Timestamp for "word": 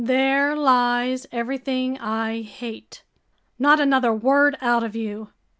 4.11-4.57